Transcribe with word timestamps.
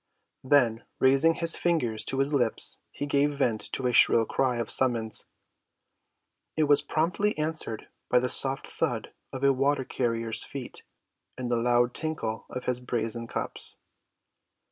Then 0.43 0.85
raising 0.97 1.35
his 1.35 1.55
fingers 1.55 2.03
to 2.05 2.17
his 2.17 2.33
lips 2.33 2.79
he 2.89 3.05
gave 3.05 3.35
vent 3.37 3.61
to 3.73 3.85
a 3.85 3.93
shrill 3.93 4.25
cry 4.25 4.57
of 4.57 4.67
summons. 4.71 5.27
It 6.57 6.63
was 6.63 6.81
promptly 6.81 7.37
answered 7.37 7.87
by 8.09 8.17
the 8.17 8.27
soft 8.27 8.67
thud 8.67 9.13
of 9.31 9.43
a 9.43 9.53
water‐carrier's 9.53 10.43
feet 10.43 10.81
and 11.37 11.51
the 11.51 11.55
loud 11.55 11.93
tinkle 11.93 12.47
of 12.49 12.63
his 12.63 12.79
brazen 12.79 13.27
cups. 13.27 13.77